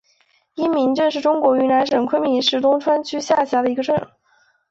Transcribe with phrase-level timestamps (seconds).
[0.55, 4.07] 因民镇是中国云南省昆明市东川区下辖的一个镇。